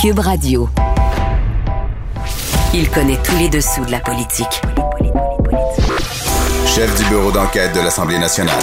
[0.00, 0.68] Cube Radio.
[2.72, 4.60] Il connaît tous les dessous de la politique.
[6.66, 8.60] Chef du bureau d'enquête de l'Assemblée nationale.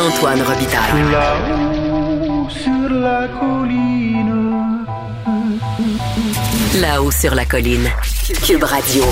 [0.00, 1.12] Antoine Robitaille.
[1.12, 4.56] Là-haut sur la colline.
[6.80, 7.88] Là-haut sur la colline.
[8.44, 9.04] Cube Radio.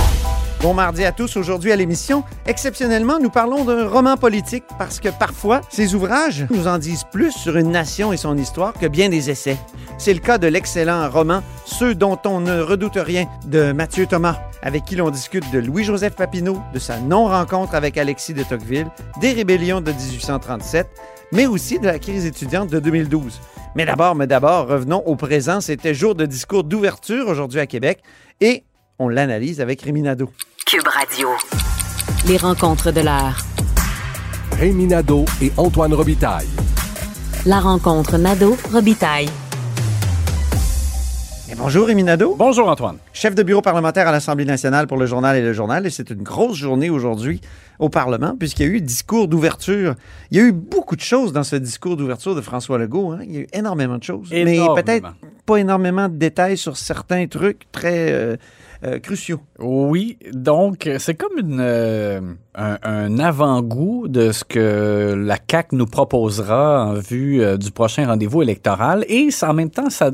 [0.62, 1.36] Bon mardi à tous.
[1.36, 6.66] Aujourd'hui à l'émission, exceptionnellement, nous parlons d'un roman politique parce que parfois, ces ouvrages nous
[6.66, 9.56] en disent plus sur une nation et son histoire que bien des essais.
[9.96, 14.40] C'est le cas de l'excellent roman Ceux dont on ne redoute rien de Mathieu Thomas,
[14.62, 18.88] avec qui l'on discute de Louis-Joseph Papineau, de sa non-rencontre avec Alexis de Tocqueville,
[19.20, 20.88] des rébellions de 1837,
[21.32, 23.40] mais aussi de la crise étudiante de 2012.
[23.76, 25.60] Mais d'abord, mais d'abord, revenons au présent.
[25.60, 28.00] C'était jour de discours d'ouverture aujourd'hui à Québec
[28.40, 28.64] et
[28.98, 30.30] on l'analyse avec Rémi Nadeau.
[30.66, 31.28] Cube Radio.
[32.26, 33.38] Les rencontres de l'heure.
[34.58, 36.48] Rémi Nadeau et Antoine Robitaille.
[37.46, 39.30] La rencontre Nadeau-Robitaille.
[41.62, 42.34] Bonjour Rémi Nadeau.
[42.38, 42.96] Bonjour Antoine.
[43.12, 45.86] chef de bureau parlementaire à l'Assemblée nationale pour le journal et le journal.
[45.86, 47.40] Et c'est une grosse journée aujourd'hui
[47.78, 49.94] au Parlement, puisqu'il y a eu discours d'ouverture.
[50.30, 53.12] Il y a eu beaucoup de choses dans ce discours d'ouverture de François Legault.
[53.12, 53.18] hein.
[53.24, 54.32] Il y a eu énormément de choses.
[54.32, 54.74] Énormément.
[54.74, 58.36] Mais peut-être pas énormément de détails sur certains trucs très euh,
[58.84, 59.40] euh, cruciaux.
[59.58, 62.20] Oui, donc c'est comme euh,
[62.54, 68.42] un, avant-goût de ce que la CAQ nous proposera en vue euh, du prochain rendez-vous
[68.42, 70.10] électoral et en même temps, ça,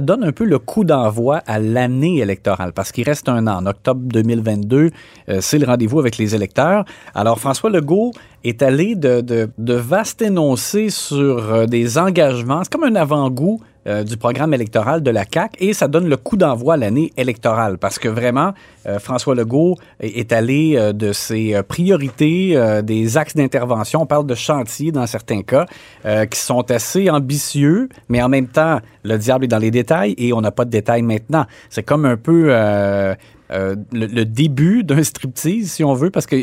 [0.00, 3.62] donne un peu le coup d'envoi à l'année électorale parce qu'il reste un an.
[3.62, 4.90] En octobre 2022,
[5.30, 6.84] euh, c'est le rendez-vous avec les électeurs.
[7.14, 8.12] Alors François Legault
[8.44, 12.62] est allé de, de, de vastes énoncés sur des engagements.
[12.64, 16.18] C'est comme un avant-goût euh, du programme électoral de la CAQ et ça donne le
[16.18, 18.52] coup d'envoi à l'année électorale parce que vraiment,
[18.86, 24.34] euh, François Legault est, allé euh, de ses priorités, des axes d'intervention, on parle de
[24.34, 25.66] chantiers dans certains cas,
[26.30, 30.32] qui sont assez ambitieux, mais en même temps, le diable est dans les détails et
[30.32, 31.46] on n'a pas de détails maintenant.
[31.70, 32.52] C'est comme un peu...
[33.52, 36.36] euh, euh, le, le début d'un striptease, si on veut, parce qu'on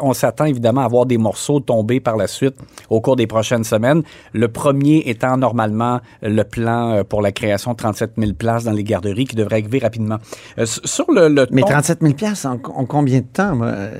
[0.00, 2.54] on s'attend évidemment à voir des morceaux tomber par la suite
[2.88, 4.02] au cours des prochaines semaines.
[4.32, 8.72] Le premier étant normalement le plan euh, pour la création de 37 000 places dans
[8.72, 10.18] les garderies qui devrait arriver rapidement.
[10.58, 13.56] Euh, sur le, le Mais ton- 37 000 piastres, en, en combien de temps?
[13.56, 13.90] Moi, Euh,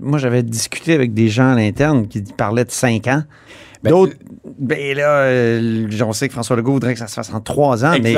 [0.00, 3.22] moi, j'avais discuté avec des gens à l'interne qui parlaient de 5 ans.
[3.82, 4.14] Ben, D'autres,
[4.58, 7.84] ben là, euh, on sait que François Legault voudrait que ça se fasse en 3
[7.84, 8.14] ans, mais.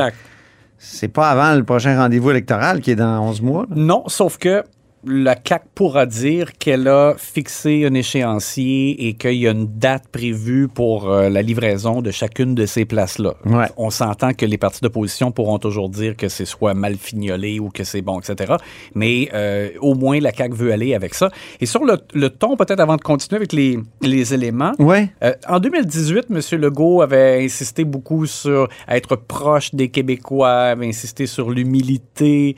[0.83, 3.67] C'est pas avant le prochain rendez-vous électoral qui est dans 11 mois.
[3.69, 4.65] Non, sauf que
[5.05, 10.09] la CAC pourra dire qu'elle a fixé un échéancier et qu'il y a une date
[10.09, 13.35] prévue pour euh, la livraison de chacune de ces places-là.
[13.47, 13.67] Ouais.
[13.77, 17.71] On s'entend que les partis d'opposition pourront toujours dire que c'est soit mal fignolé ou
[17.71, 18.55] que c'est bon, etc.
[18.95, 21.31] Mais euh, au moins, la CAC veut aller avec ça.
[21.61, 25.11] Et sur le, le ton, peut-être avant de continuer avec les, les éléments, Ouais.
[25.23, 26.61] euh, en 2018, M.
[26.61, 32.57] Legault avait insisté beaucoup sur être proche des Québécois, avait insisté sur l'humilité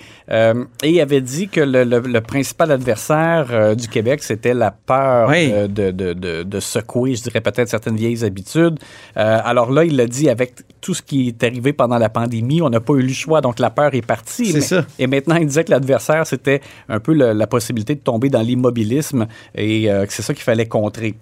[0.83, 5.29] et avait dit que le, le- le principal adversaire euh, du Québec, c'était la peur
[5.29, 5.51] Oui.
[5.53, 8.79] euh, de, de- de- de secouer, je dirais peut-être certaines vieilles habitudes.
[9.19, 12.63] Euh, alors là, il l'a dit avec tout ce qui est arrivé pendant la pandémie,
[12.63, 14.47] on n'a pas eu le choix, donc la peur est partie.
[14.47, 14.87] C'est Mais- ça.
[14.99, 18.41] et maintenant, il disait que l'adversaire, c'était un peu le- la possibilité de tomber dans
[18.41, 21.15] l'immobilisme et que c'est ça qu'il fallait contrer.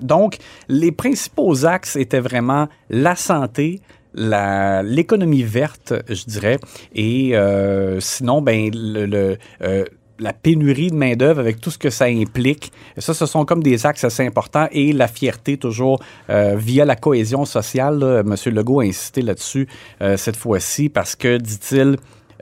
[0.00, 0.36] Donc,
[0.68, 3.80] les principaux axes étaient vraiment la santé,
[4.14, 6.58] la- l'économie verte, je dirais,
[6.94, 9.84] et euh, sinon, ben, le, le, euh,
[10.18, 12.72] la pénurie de main-d'œuvre avec tout ce que ça implique.
[12.98, 16.96] Ça, ce sont comme des axes assez importants et la fierté toujours euh, via la
[16.96, 18.22] cohésion sociale.
[18.24, 19.68] Monsieur Legault a insisté là-dessus
[20.02, 21.96] euh, cette fois-ci parce que, dit-il,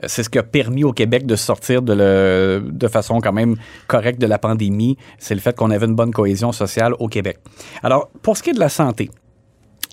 [0.05, 4.21] c'est ce qui a permis au Québec de sortir de, de façon quand même correcte
[4.21, 4.97] de la pandémie.
[5.19, 7.39] C'est le fait qu'on avait une bonne cohésion sociale au Québec.
[7.83, 9.11] Alors, pour ce qui est de la santé,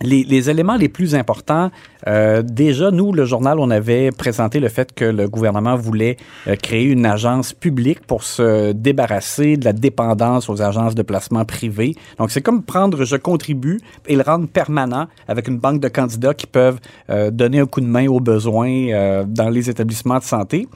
[0.01, 1.71] les éléments les plus importants,
[2.07, 6.17] euh, déjà, nous, le journal, on avait présenté le fait que le gouvernement voulait
[6.47, 11.45] euh, créer une agence publique pour se débarrasser de la dépendance aux agences de placement
[11.45, 11.95] privées.
[12.17, 16.33] Donc, c'est comme prendre je contribue et le rendre permanent avec une banque de candidats
[16.33, 16.79] qui peuvent
[17.09, 20.67] euh, donner un coup de main aux besoins dans les établissements de santé.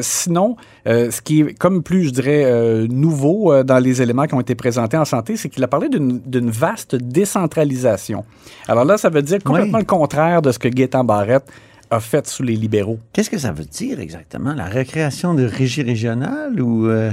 [0.00, 4.54] Sinon, ce qui est comme plus, je dirais, nouveau dans les éléments qui ont été
[4.54, 8.24] présentés en santé, c'est qu'il a parlé d'une d'une vaste décentralisation.
[8.68, 9.84] Alors là, ça veut dire complètement Oui.
[9.84, 11.44] le contraire de ce que Gaétan Barrette
[11.90, 12.98] a fait sous les libéraux.
[13.12, 14.54] Qu'est-ce que ça veut dire exactement?
[14.54, 17.12] La récréation de régie régionale ou euh,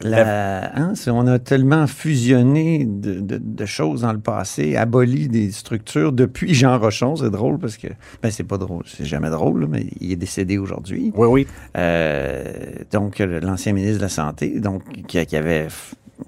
[0.00, 5.52] la, hein, on a tellement fusionné de, de- de choses dans le passé, aboli des
[5.52, 7.14] structures depuis Jean Rochon.
[7.14, 7.86] C'est drôle parce que,
[8.20, 11.12] ben c'est pas drôle, c'est jamais drôle, mais il est décédé aujourd'hui.
[11.14, 11.46] Oui, oui.
[11.76, 12.42] Euh,
[12.90, 15.68] donc, l'ancien ministre de la Santé, donc, qui, qui avait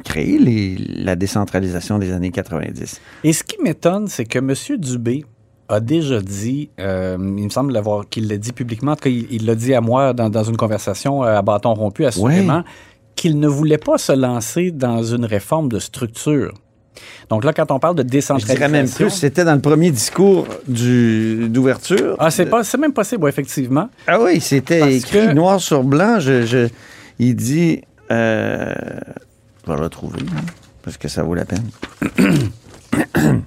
[0.05, 3.01] créé les- la décentralisation des années 90.
[3.25, 4.55] Et ce qui m'étonne, c'est que M.
[4.79, 5.25] Dubé
[5.69, 9.11] a déjà dit, euh, il me semble l'avoir qu'il l'a dit publiquement, en tout cas,
[9.11, 12.63] il l'a dit à moi dans, dans une conversation euh, à bâton rompu, assurément,
[13.17, 16.53] qu'il ne voulait pas se lancer dans une réforme de structure.
[17.29, 18.57] Donc là, quand on parle de Je décentralisation...
[18.57, 22.15] dirais même plus, c'était dans le premier discours du- d'ouverture.
[22.19, 23.89] Ah, c'est pas, c'est même possible, effectivement.
[24.07, 26.21] Ah oui, c'était écrit que- noir sur blanc.
[26.21, 26.69] Je, je-
[27.19, 27.81] il dit.
[28.11, 28.75] Euh,
[29.67, 30.43] je vais le retrouver, hein,
[30.83, 31.65] parce que ça vaut la peine.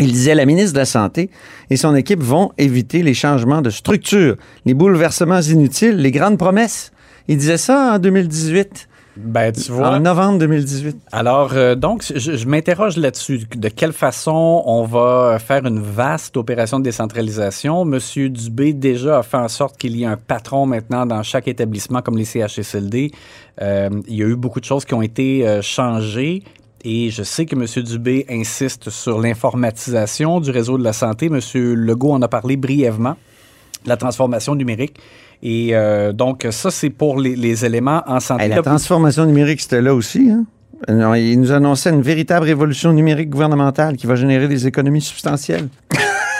[0.00, 1.30] Il disait la ministre de la Santé
[1.70, 6.90] et son équipe vont éviter les changements de structure, les bouleversements inutiles, les grandes promesses.
[7.28, 9.90] Il disait ça en 2018, Ben, tu vois.
[9.90, 10.96] en novembre 2018.
[11.12, 13.46] Alors, euh, donc, je, je m'interroge là-dessus.
[13.56, 17.84] De quelle façon on va faire une vaste opération de décentralisation?
[17.84, 21.46] Monsieur Dubé déjà a fait en sorte qu'il y ait un patron maintenant dans chaque
[21.46, 23.12] établissement comme les CHSLD.
[23.62, 26.42] Euh, il y a eu beaucoup de choses qui ont été euh, changées.
[26.84, 27.84] Et je sais que M.
[27.84, 31.26] Dubé insiste sur l'informatisation du réseau de la santé.
[31.26, 31.40] M.
[31.54, 33.16] Legault en a parlé brièvement,
[33.86, 34.98] la transformation numérique.
[35.42, 38.44] Et euh, donc, ça, c'est pour les, les éléments en santé.
[38.44, 40.30] Hey, la transformation numérique, c'était là aussi.
[40.30, 40.44] Hein?
[40.88, 45.68] Non, il nous annonçait une véritable révolution numérique gouvernementale qui va générer des économies substantielles.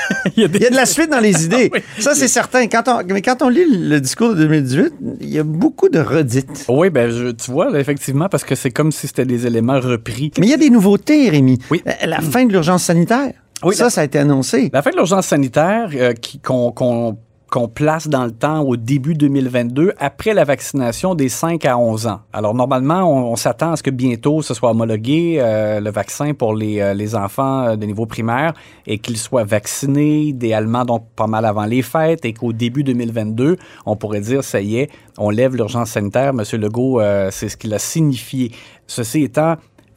[0.37, 1.71] il y a des- Il y a de la suite dans les idées.
[1.73, 1.81] Oui.
[1.99, 2.67] Ça, c'est certain.
[2.69, 5.99] Quand on, mais quand on lit le discours de 2018, il y a beaucoup de
[6.01, 6.65] redites.
[6.69, 9.81] Oui, ben je- tu vois, là, effectivement, parce que c'est comme si c'était des éléments
[9.81, 10.31] repris.
[10.39, 11.59] Mais il y a des nouveautés, Rémi.
[11.71, 11.83] Oui.
[11.85, 13.33] La, la fin de l'urgence sanitaire.
[13.63, 14.69] Oui, ça, ça a été annoncé.
[14.75, 16.13] La fin de l'urgence sanitaire euh,
[16.43, 17.17] qu'on-
[17.55, 22.09] qu'on place dans le temps au début 2022, après la vaccination des 5 à 11
[22.09, 22.21] ans.
[22.33, 26.57] Alors, normalement, on, s'attend à ce que bientôt ce soit homologué, euh, le vaccin pour
[26.57, 28.55] les, euh, les enfants euh, de niveau primaire,
[28.89, 33.57] et qu'ils soient vaccinés, idéalement, donc pas mal avant les fêtes, et qu'au début 2022,
[33.87, 36.35] on pourrait dire, ça y est, on lève l'urgence sanitaire.
[36.35, 38.51] Monsieur Legault, c'est ce qu'il a signifié.
[38.89, 39.55] Ceci étant,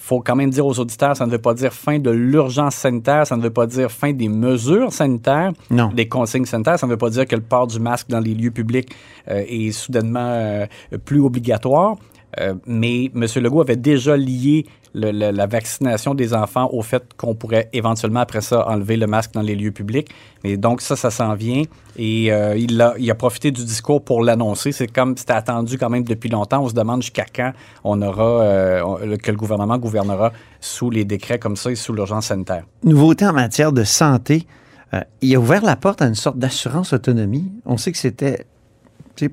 [0.08, 3.28] faut quand même dire aux auditeurs, ça ne veut pas dire fin de l'urgence sanitaire,
[3.28, 5.90] ça ne veut pas dire fin des mesures sanitaires, Non.
[5.94, 8.34] des consignes sanitaires, ça ne veut pas dire que le port du masque dans les
[8.34, 8.90] lieux publics
[9.30, 10.66] euh, est soudainement euh,
[11.04, 11.98] plus obligatoire.
[12.40, 13.26] Euh, mais M.
[13.38, 14.66] Legault avait déjà lié
[14.98, 19.08] le- le- la vaccination des enfants au fait qu'on pourrait éventuellement, après ça, enlever le
[19.08, 20.10] masque dans les lieux publics.
[20.44, 21.64] Et donc, ça, ça s'en vient.
[21.98, 24.72] Et euh, il, a, il a profité du discours pour l'annoncer.
[24.72, 26.64] C'est comme c'était attendu quand même depuis longtemps.
[26.64, 27.52] On se demande jusqu'à quand
[27.84, 32.26] on aura, euh, que le gouvernement gouvernera sous les décrets comme ça et sous l'urgence
[32.28, 32.66] sanitaire.
[32.84, 34.46] Nouveauté en matière de santé.
[34.94, 37.52] Euh, il a ouvert la porte à une sorte d'assurance autonomie.
[37.66, 38.46] On sait que c'était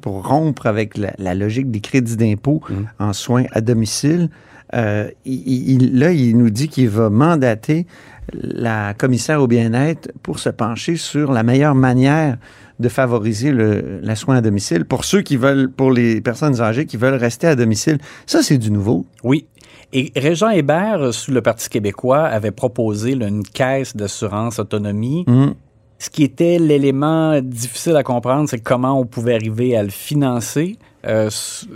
[0.01, 2.63] pour rompre avec la, la logique des crédits d'impôt
[2.99, 4.31] en soins à domicile.
[4.75, 7.87] Euh, il- il- là, il nous dit qu'il va mandater
[8.33, 12.39] la commissaire au bien-être pour se pencher sur la meilleure manière
[12.81, 16.87] de favoriser le, la soin à domicile pour ceux qui veulent, pour les personnes âgées
[16.87, 17.99] qui veulent rester à domicile.
[18.27, 19.07] Ça, c'est du nouveau.
[19.23, 19.47] Oui.
[19.93, 25.25] Et Régent Hébert, sous le Parti québécois, avait proposé là, une caisse d'assurance autonomie.
[25.29, 25.55] Mhm.
[26.05, 30.77] Ce qui était l'élément difficile à comprendre, c'est comment on pouvait arriver à le financer
[31.07, 31.31] euh,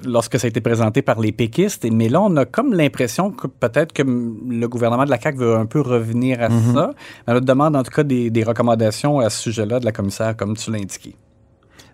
[0.05, 1.87] lorsque ça a été présenté par les péquistes.
[1.91, 5.57] Mais là, on a comme l'impression que peut-être que le gouvernement de la CAQ veut
[5.57, 6.91] un peu revenir à ça.
[7.27, 10.59] On demande en tout cas des, des recommandations à ce sujet-là de la commissaire, comme
[10.59, 11.15] tu l'as indiqué.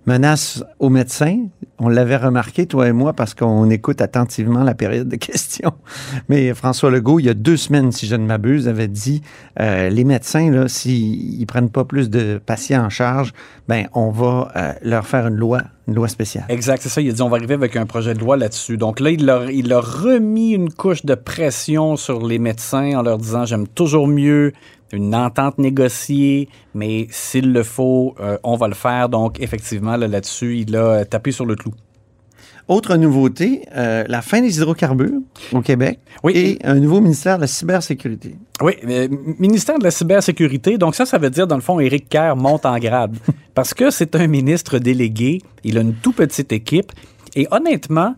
[0.07, 1.39] Menace aux médecins.
[1.79, 5.73] On l'avait remarqué, toi et moi, parce qu'on écoute attentivement la période de questions.
[6.29, 9.23] Mais François Legault, il y a deux semaines, si je ne m'abuse, avait dit
[9.61, 13.33] euh, les médecins, là, s'ils ne prennent pas plus de patients en charge,
[13.67, 16.45] ben on va euh, leur faire une loi, une loi spéciale.
[16.49, 17.01] Exact, c'est ça.
[17.01, 18.77] Il a dit on va arriver avec un projet de loi là-dessus.
[18.77, 23.03] Donc là, il a, il a remis une couche de pression sur les médecins en
[23.03, 24.53] leur disant j'aime toujours mieux
[24.93, 29.09] une entente négociée, mais s'il le faut, euh, on va le faire.
[29.09, 31.73] Donc effectivement, là, là-dessus, il a tapé sur le clou.
[32.67, 35.21] Autre nouveauté, euh, la fin des hydrocarbures
[35.53, 36.33] au Québec Oui.
[36.35, 38.37] et un nouveau ministère de la cybersécurité.
[38.63, 39.07] Oui, euh,
[39.39, 40.79] ministère de la cybersécurité.
[40.79, 43.19] Donc ça, ça veut dire, dans le fond, Éric Kerr monte en grade.
[43.55, 46.91] Parce que c'est un ministre délégué, il a une tout petite équipe.
[47.37, 48.15] Et honnêtement,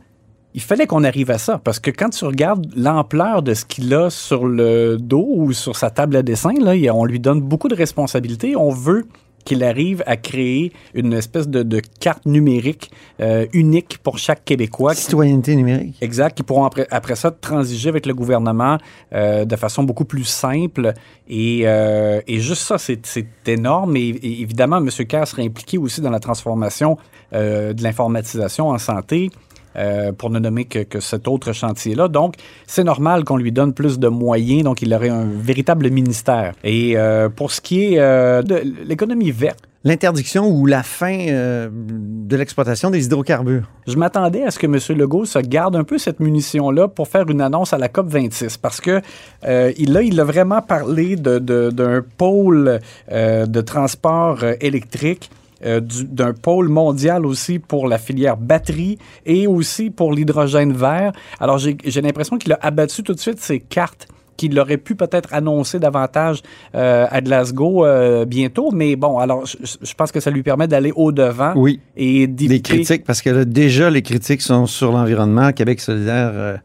[0.56, 1.60] il fallait qu'on arrive à ça.
[1.62, 5.76] Parce que quand tu regardes l'ampleur de ce qu'il a sur le dos ou sur
[5.76, 8.56] sa table à dessin, là, on lui donne beaucoup de responsabilités.
[8.56, 9.06] On veut
[9.44, 14.94] qu'il arrive à créer une espèce de, de carte numérique euh, unique pour chaque Québécois.
[14.94, 15.98] Citoyenneté numérique.
[16.00, 18.78] Exact, qui pourront après, après ça transiger avec le gouvernement
[19.12, 20.94] euh, de façon beaucoup plus simple.
[21.28, 23.94] Et, euh, et juste ça, c'est énorme.
[23.96, 24.88] Et, et évidemment, M.
[24.88, 26.96] Kerr serait impliqué aussi dans la transformation
[27.32, 29.30] de l'informatisation en santé.
[29.76, 32.08] Euh, pour ne nommer que, que cet autre chantier-là.
[32.08, 32.34] Donc,
[32.66, 36.54] c'est normal qu'on lui donne plus de moyens, donc il aurait un véritable ministère.
[36.64, 41.68] Et euh, pour ce qui est euh, de l'économie verte, L'interdiction ou la fin euh,
[41.72, 43.70] de l'exploitation des hydrocarbures.
[43.86, 44.78] Je m'attendais à ce que M.
[44.98, 48.56] Legault se garde un peu cette munition-là pour faire une annonce à la COP 26
[48.56, 49.00] parce que
[49.44, 52.80] euh, il, là, il a vraiment parlé de- de- d'un pôle
[53.12, 55.30] euh, de transport électrique.
[55.64, 61.12] Euh, du- d'un pôle mondial aussi pour la filière batterie et aussi pour l'hydrogène vert.
[61.40, 64.94] Alors, j'ai j'ai l'impression qu'il a abattu tout de suite ses cartes qu'il aurait pu
[64.96, 66.42] peut-être annoncer davantage
[66.74, 68.70] euh, à Glasgow euh, bientôt.
[68.70, 71.80] Mais bon, alors, je, je pense que ça lui permet d'aller au-devant Oui.
[71.96, 72.60] et d'éviter...
[72.74, 75.52] critiques, parce que là, déjà, les critiques sont sur l'environnement.
[75.52, 76.56] Québec solidaire euh,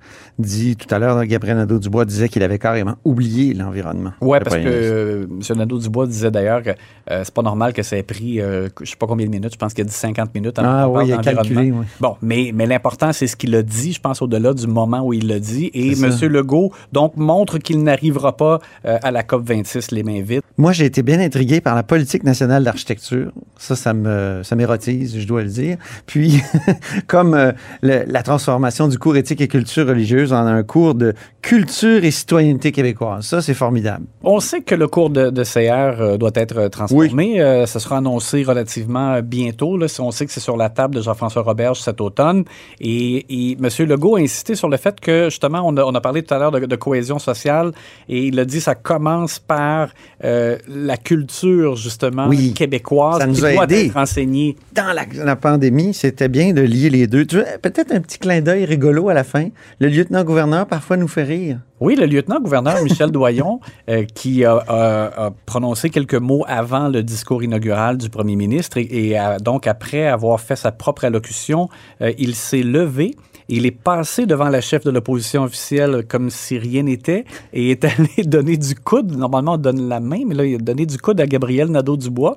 [0.41, 4.11] dit tout à l'heure, Gabriel Nadeau-Dubois disait qu'il avait carrément oublié l'environnement.
[4.21, 5.57] Le parce que euh, M.
[5.57, 6.69] Nadeau-Dubois disait d'ailleurs que
[7.09, 9.53] euh, c'est pas normal que ça ait pris, euh, je sais pas combien de minutes,
[9.53, 11.85] je pense qu'il a dit 50 minutes Ah oui, il a calculé, oui.
[11.99, 15.13] Bon, mais, mais l'important, c'est ce qu'il a dit, je pense, au-delà du moment où
[15.13, 15.69] il l'a dit.
[15.73, 16.11] Et M.
[16.29, 20.41] Legault, donc, montre qu'il n'arrivera pas euh, à la COP26 les mains vides.
[20.57, 23.31] Moi, j'ai été bien intrigué par la politique nationale d'architecture.
[23.57, 25.77] Ça, ça me, ça m'érotise, je dois le dire.
[26.05, 26.41] Puis,
[27.07, 31.13] comme euh, le- la transformation du cours éthique et culture religieuse en un cours de
[31.41, 33.25] culture et citoyenneté québécoise.
[33.25, 34.05] Ça, c'est formidable.
[34.23, 37.41] On sait que le cours de, de CR euh, doit être euh, transformé.
[37.41, 39.75] Euh, ça sera annoncé relativement bientôt.
[39.77, 42.43] Là, on sait que c'est sur la table de Jean-François Roberge cet automne.
[42.79, 43.69] Et, et M.
[43.87, 46.37] Legault a insisté sur le fait que, justement, on a, on a parlé tout à
[46.39, 47.71] l'heure de, de cohésion sociale
[48.07, 49.89] et il a dit que ça commence par
[50.23, 52.53] euh, la culture, justement, Oui.
[52.53, 54.55] québécoise Ça nous qui a doit être enseignée.
[54.75, 57.25] Dans la, la pandémie, c'était bien de lier les deux.
[57.25, 59.49] Tu veux, Peut-être un petit clin d'œil rigolo à la fin?
[59.79, 59.87] Le
[60.21, 61.59] lieutenant-gouverneur parfois nous fait rire.
[61.79, 63.59] Oui, le lieutenant-gouverneur Michel Doyon,
[63.89, 69.67] euh, qui a, prononcé quelques mots avant le discours inaugural du premier ministre et, donc
[69.67, 71.69] après avoir fait sa propre allocution,
[72.01, 73.15] euh, il s'est levé.
[73.49, 77.83] Il est passé devant la chef de l'opposition officielle comme si rien n'était et est
[77.85, 79.15] allé donner du coude.
[79.15, 82.35] Normalement, on donne la main, mais là, il a donné du coude à Gabriel Nadeau-Dubois.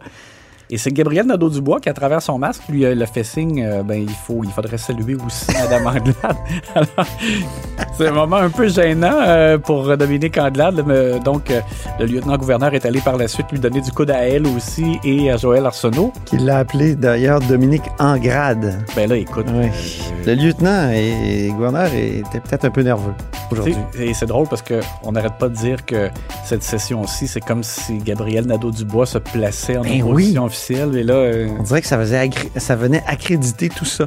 [0.74, 3.84] Et c'est Gabriel Nadeau-Dubois qui, à travers son masque, lui a le fait signe, euh,
[3.84, 6.36] ben, il, faut, il faudrait saluer aussi Madame Anglade.
[6.74, 7.06] Alors,
[7.96, 10.82] c'est un moment un peu gênant euh, pour Dominique Anglade.
[10.84, 11.60] mais, donc, euh,
[12.00, 15.30] le lieutenant-gouverneur est allé par la suite lui donner du coude à elle aussi et
[15.30, 16.12] à Joël Arsenault.
[16.24, 18.84] Qui l'a appelé d'ailleurs Dominique Angrade.
[18.96, 19.66] Ben là, écoute, Oui.
[19.66, 23.14] euh, Le lieutenant et gouverneur était peut-être un peu nerveux
[23.52, 23.76] aujourd'hui.
[24.00, 26.08] Et c'est drôle parce qu'on n'arrête pas de dire que
[26.44, 30.63] cette session-ci, c'est comme si Gabriel Nadeau-Dubois se plaçait en Ben opposition officielle.
[30.71, 34.06] Et là, euh, On dirait que ça, faisait agré- ça venait accréditer tout ça.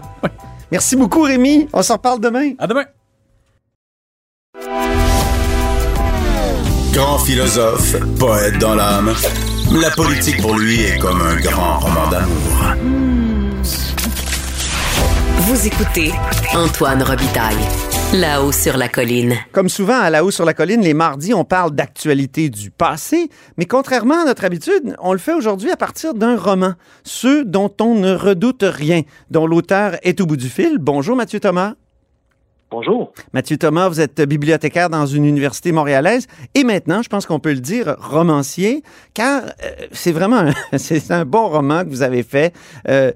[0.72, 1.68] Merci beaucoup, Rémi.
[1.74, 2.52] On s'en reparle demain.
[2.60, 2.86] à demain!
[6.94, 9.14] Grand philosophe, poète dans l'âme,
[9.80, 12.74] la politique pour lui est comme un grand roman d'amour.
[15.42, 16.12] Vous écoutez
[16.56, 17.56] Antoine Robitaille,
[18.14, 19.36] là-haut sur la colline.
[19.52, 23.30] Comme souvent à la haut sur la colline, les mardis, on parle d'actualité du passé,
[23.58, 26.74] mais contrairement à notre habitude, on le fait aujourd'hui à partir d'un roman,
[27.04, 30.78] ceux dont on ne redoute rien, dont l'auteur est au bout du fil.
[30.80, 31.74] Bonjour Mathieu Thomas.
[32.70, 33.14] Bonjour.
[33.32, 37.54] Mathieu Thomas, vous êtes bibliothécaire dans une université montréalaise et maintenant, je pense qu'on peut
[37.54, 38.84] le dire, romancier,
[39.14, 42.54] car euh, c'est vraiment un, c'est un bon roman que vous avez fait,
[42.90, 43.14] euh,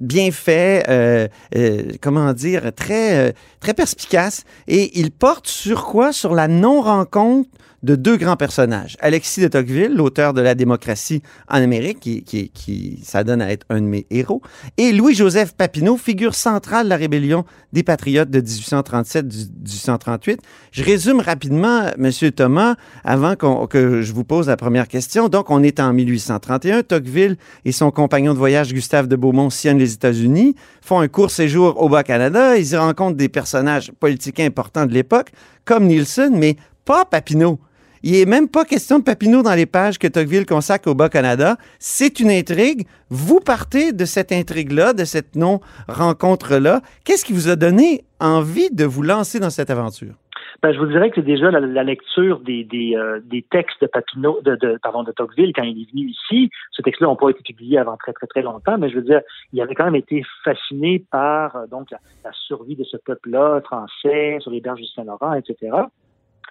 [0.00, 4.44] bien fait, euh, euh, comment dire, très, euh, très perspicace.
[4.66, 6.12] Et il porte sur quoi?
[6.14, 7.50] Sur la non-rencontre
[7.82, 8.96] de deux grands personnages.
[9.00, 13.66] Alexis de Tocqueville, l'auteur de La démocratie en Amérique, qui, qui, qui s'adonne à être
[13.70, 14.42] un de mes héros,
[14.76, 20.38] et Louis-Joseph Papineau, figure centrale de la rébellion des Patriotes de 1837-1838.
[20.72, 25.28] Je résume rapidement, Monsieur Thomas, avant que je vous pose la première question.
[25.28, 26.82] Donc, on est en 1831.
[26.82, 31.30] Tocqueville et son compagnon de voyage, Gustave de Beaumont, sillonnent les États-Unis, font un court
[31.30, 32.56] séjour au Bas-Canada.
[32.56, 35.30] Ils y rencontrent des personnages politiques importants de l'époque,
[35.64, 37.58] comme Nielsen, mais pas Papineau.
[38.02, 41.56] Il n'est même pas question de Papineau dans les pages que Tocqueville consacre au Bas-Canada.
[41.78, 42.86] C'est une intrigue.
[43.10, 46.80] Vous partez de cette intrigue-là, de cette non-rencontre-là.
[47.04, 50.14] Qu'est-ce qui vous a donné envie de vous lancer dans cette aventure?
[50.62, 53.86] Ben, je vous dirais que c'est déjà la, lecture des, des, euh, des textes de
[53.86, 56.50] Papineau, de, de, pardon, de Tocqueville quand il est venu ici.
[56.70, 59.20] Ce texte-là n'a pas été publié avant très, très, très longtemps, mais je veux dire,
[59.52, 63.60] il avait quand même été fasciné par euh, donc la, la survie de ce peuple-là
[63.62, 65.70] français sur les berges du Saint-Laurent, etc.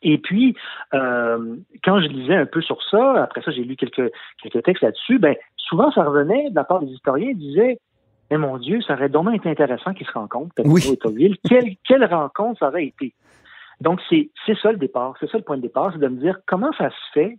[0.01, 0.55] Et puis,
[0.93, 4.83] euh, quand je lisais un peu sur ça, après ça, j'ai lu quelques, quelques textes
[4.83, 7.79] là-dessus, ben, souvent, ça revenait de la part des historiens, ils disaient,
[8.31, 10.81] mais mon Dieu, ça aurait dommage été intéressant qu'ils se rencontrent, Oui.
[10.81, 11.37] et.
[11.47, 13.13] Quelle, quelle rencontre ça aurait été?
[13.81, 15.15] Donc, c'est, c'est ça le départ.
[15.19, 17.37] C'est ça le point de départ, c'est de me dire comment ça se fait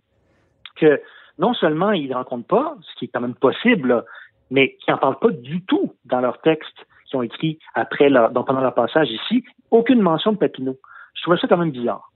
[0.75, 0.99] que
[1.37, 4.05] non seulement ils ne rencontrent pas, ce qui est quand même possible, là,
[4.49, 8.31] mais qu'ils n'en parlent pas du tout dans leurs textes qui ont écrits après leur,
[8.31, 10.77] donc pendant leur passage ici, aucune mention de Papineau.
[11.13, 12.10] Je trouvais ça quand même bizarre.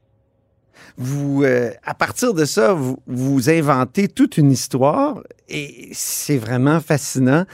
[0.97, 7.45] Vous, euh, à partir de ça, vous, inventez toute une histoire et c'est vraiment fascinant.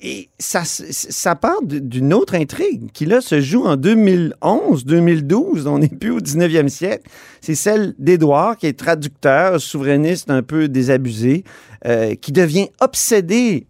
[0.00, 5.66] Et ça, ça part d'une autre intrigue qui, là, se joue en 2011, 2012.
[5.66, 7.10] On n'est plus au 19e siècle.
[7.40, 11.42] C'est celle d'Édouard, qui est traducteur, souverainiste un peu désabusé,
[11.84, 13.66] euh, qui devient obsédé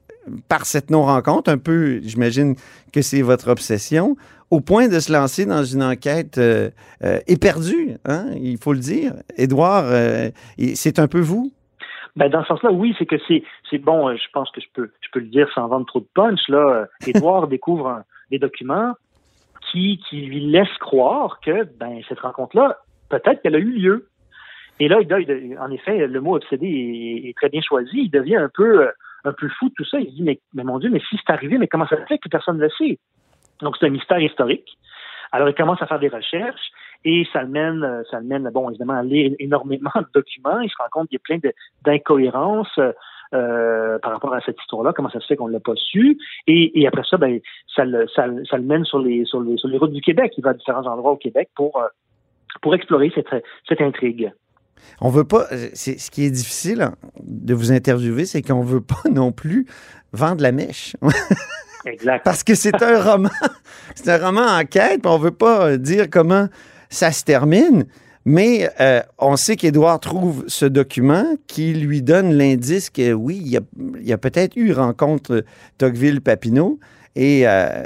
[0.49, 1.51] par cette non-rencontre.
[1.51, 2.57] Un peu, j'imagine
[2.93, 4.17] que c'est votre obsession,
[4.51, 6.71] au point de se lancer dans une enquête euh,
[7.05, 9.13] euh, éperdue, hein, il faut le dire.
[9.37, 10.31] Édouard, euh,
[10.75, 11.53] c'est un peu vous?
[12.17, 15.09] Ben, dans ce sens-là, oui, c'est que c'est, bon, je pense que je peux, je
[15.13, 16.87] peux le dire sans vendre trop de punch, là.
[17.07, 18.95] Édouard découvre un- des documents
[19.71, 22.79] qui, qui lui laissent croire que, ben, cette rencontre-là,
[23.11, 24.09] peut-être qu'elle a eu lieu.
[24.81, 28.03] Et là, il en effet, le mot obsédé est, est très bien choisi.
[28.05, 28.89] Il devient un peu,
[29.25, 29.99] un peu fou de tout ça.
[30.01, 32.19] Il dit, mais, mais mon Dieu, mais si c'est arrivé, mais comment ça se fait
[32.19, 32.99] que personne ne le sait?
[33.63, 34.79] Donc, c'est un mystère historique.
[35.33, 36.71] Alors, il commence à faire des recherches
[37.05, 40.61] et ça le mène, euh, ça le mène, bon, évidemment, à lire énormément de documents.
[40.61, 41.51] Il se rend compte qu'il y a plein
[41.85, 42.79] d'incohérences
[43.35, 44.93] euh, par rapport à cette histoire-là.
[44.95, 47.39] Comment ça se fait qu'on ne l'a pas su Et, après ça, ben,
[47.75, 50.33] ça le, ça, le- mène sur les, sur les, routes du Québec.
[50.39, 51.89] Il va à différents endroits au Québec pour, euh,
[52.63, 53.29] pour explorer cette,
[53.69, 54.33] cette intrigue.
[55.01, 55.47] On veut pas.
[55.53, 56.89] euh, ce qui est difficile
[57.21, 59.67] de vous interviewer, c'est qu'on veut pas non plus
[60.13, 60.97] vendre la mèche.
[61.87, 62.25] Exact.
[62.25, 63.31] Parce que c'est un roman.
[63.95, 66.47] C'est un roman enquête, puis on veut pas euh, dire comment
[66.89, 67.85] ça se termine.
[68.25, 73.49] Mais euh, on sait qu'Édouard trouve ce document qui lui donne l'indice que oui, il
[73.49, 73.61] y a,
[73.97, 75.45] il y a peut-être eu rencontre
[75.79, 76.79] Tocqueville-Papineau.
[77.17, 77.83] Et euh,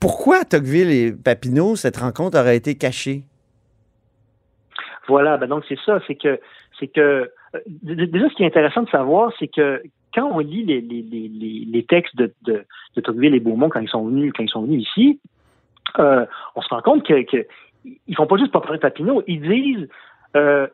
[0.00, 3.22] pourquoi Tocqueville et Papineau, cette rencontre aurait été cachée?
[5.08, 6.40] Voilà, ben donc c'est ça, c'est que
[6.78, 7.30] c'est que
[7.82, 9.82] déjà ce qui est intéressant de savoir, c'est que
[10.14, 12.64] quand on lit les, les, les, textes de, de,
[12.96, 15.20] de Tocqueville et Beaumont quand ils sont venus quand ils sont venus ici,
[15.98, 17.46] euh, on se rend compte que, que
[18.06, 19.88] ils font pas juste pas parler de Papineau, ils disent
[20.36, 20.66] euh,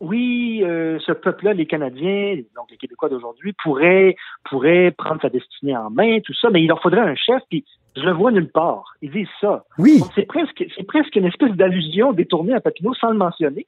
[0.00, 5.76] oui, euh, ce peuple-là, les Canadiens, donc les Québécois d'aujourd'hui, pourraient pourraient prendre sa destinée
[5.76, 7.64] en main, tout ça, mais il leur faudrait un chef, puis
[7.96, 8.94] je le vois nulle part.
[9.00, 9.64] Ils disent ça.
[9.78, 13.66] Oui, c'est presque, c'est presque une espèce d'allusion détournée à Papineau sans le mentionner,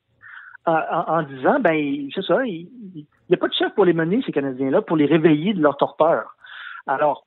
[0.68, 4.33] en, disant, ben, c'est ça, il n'y a pas de chef pour les mener, ces
[4.33, 6.37] Canadiens-là, pour les réveiller de leur torpeur.
[6.87, 7.24] Alors,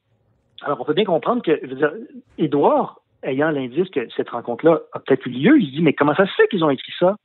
[0.62, 1.92] alors on peut bien comprendre que, je veux dire,
[2.38, 6.16] Édouard, ayant l'indice que cette rencontre-là a peut-être eu lieu, il se dit, mais comment
[6.16, 7.16] ça se fait qu'ils ont écrit ça?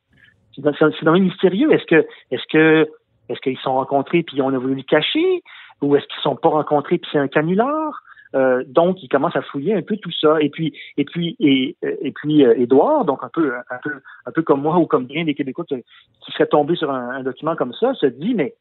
[0.54, 1.70] C'est dans, le mystérieux.
[1.72, 2.88] Est-ce que, est-ce que,
[3.28, 5.42] est-ce qu'ils se sont rencontrés puis on a voulu le cacher?
[5.82, 8.02] Ou est-ce qu'ils ne sont pas rencontrés puis c'est un canular?
[8.34, 10.40] Euh, donc, il commence à fouiller un peu tout ça.
[10.40, 11.76] Et puis, et puis, et,
[12.12, 13.92] puis, euh, Édouard, donc un peu, un peu,
[14.26, 15.76] un peu comme moi ou comme bien des Québécois qui
[16.24, 18.54] qui seraient tombés sur un, document comme ça, se dit, mais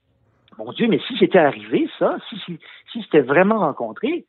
[0.57, 2.59] mon Dieu, mais si c'était arrivé ça, si si,
[2.91, 4.25] si c'était vraiment rencontré,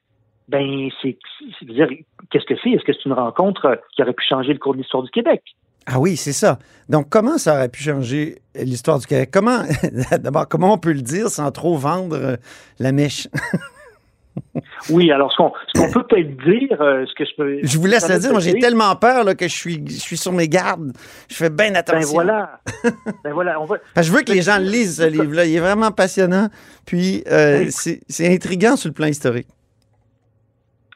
[0.49, 1.19] ben c'est,
[1.63, 1.89] dire,
[2.31, 2.71] qu'est-ce que c'est?
[2.71, 5.43] Est-ce que c'est une rencontre qui aurait pu changer le cours de l'histoire du Québec?
[5.87, 6.59] Ah oui, c'est ça.
[6.89, 9.31] Donc, comment ça aurait pu changer l'histoire du Québec?
[9.33, 9.63] Comment,
[10.19, 12.37] d'abord, comment on peut le dire sans trop vendre euh,
[12.81, 13.29] la mèche?
[14.91, 15.53] Oui, alors ce qu'on,
[15.93, 17.59] peut peut-être dire, euh, ce que je peux.
[17.63, 18.31] Je vous laisse le dire.
[18.31, 20.93] Moi, j'ai tellement peur là, que je suis, je suis sur mes gardes.
[21.29, 22.13] Je fais bien Ben attention.
[22.13, 22.61] voilà.
[23.25, 23.77] ben voilà, on va.
[23.95, 25.47] Parce que je veux que les gens lisent, ce livre-là.
[25.47, 26.49] Il est vraiment passionnant.
[26.87, 29.49] Puis, euh, c'est intriguant sur le plan historique.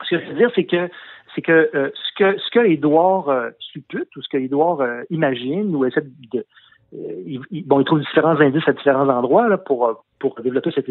[0.04, 0.88] Ce que je veux dire, c'est que
[1.34, 5.84] c'est que euh, ce que ce que Édouard suppute ou ce que Édouard imagine ou
[5.84, 6.44] essaie de
[6.92, 10.86] il, bon, il trouve différents indices à différents endroits là, pour pour développer cette,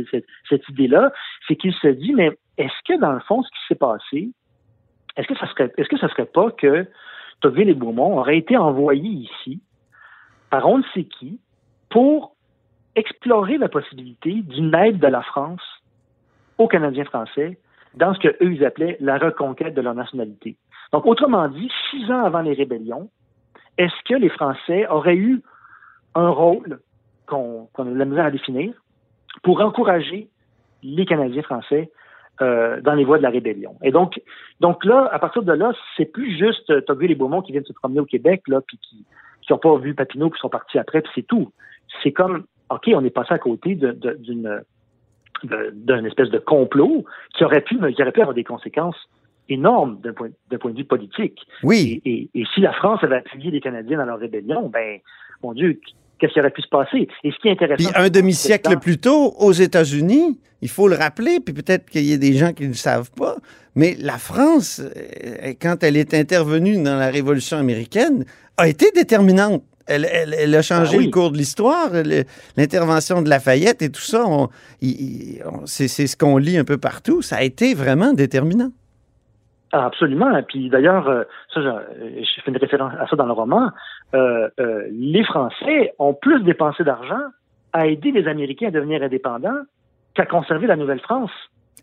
[0.49, 1.11] cette, idée-là,
[1.47, 4.29] c'est qu'il se dit mais est-ce que dans le fond ce qui s'est passé,
[5.15, 6.85] est-ce que ça serait est-ce que ça serait pas que
[7.39, 9.61] Tocqueville et Beaumont auraient été envoyés ici
[10.49, 11.39] par on ne sait qui
[11.89, 12.35] pour
[12.95, 15.61] explorer la possibilité d'une aide de la France
[16.57, 17.57] aux Canadiens français
[17.95, 20.57] dans ce que eux ils appelaient la reconquête de leur nationalité?
[20.91, 23.09] Donc, autrement dit, six ans avant les rébellions,
[23.77, 25.41] est-ce que les Français auraient eu
[26.15, 26.79] un rôle
[27.27, 28.73] qu'on qu'on a de la misère à définir?
[29.43, 30.29] Pour encourager
[30.83, 31.91] les Canadiens français
[32.41, 33.75] euh, dans les voies de la rébellion.
[33.83, 34.21] Et donc,
[34.61, 37.65] donc là, à partir de là, c'est plus juste euh, Tocqueville et Beaumont qui viennent
[37.65, 39.05] se promener au Québec, là, puis qui
[39.41, 41.51] qui n'ont pas vu Papineau, puis sont partis après, puis c'est tout.
[42.03, 44.61] C'est comme, OK, on est passé à côté d'une
[45.43, 48.97] d'un espèce de complot qui aurait pu qui aurait pu avoir des conséquences
[49.47, 51.39] énormes d'un point, point de vue politique.
[51.63, 52.01] Oui.
[52.05, 54.99] Et, et- et si la France avait appuyé les Canadiens dans leur rébellion, ben
[55.41, 55.79] mon Dieu,
[56.19, 57.07] qu'est-ce qui aurait pu se passer?
[57.23, 57.89] Et ce qui est intéressant.
[57.89, 62.13] Puis un demi-siècle plus tôt, aux États-Unis, il faut le rappeler, puis peut-être qu'il y
[62.13, 63.37] a des gens qui ne le savent pas,
[63.75, 68.25] mais la France, euh, quand elle est intervenue dans la Révolution américaine,
[68.57, 69.63] a été déterminante.
[69.91, 71.05] Elle, elle- elle a changé Ah oui.
[71.05, 71.89] le cours de l'histoire,
[72.57, 74.23] l'intervention de Lafayette et tout ça.
[75.65, 77.21] c'est ce qu'on lit un peu partout.
[77.21, 78.71] Ça a été vraiment déterminant.
[79.71, 80.41] Ah, absolument.
[80.47, 83.69] Puis d'ailleurs, euh, ça, je, je fais une référence à ça dans le roman.
[84.13, 87.21] Euh, euh, les Français ont plus dépensé d'argent
[87.73, 89.61] à aider les Américains à devenir indépendants
[90.15, 91.31] qu'à conserver la Nouvelle-France.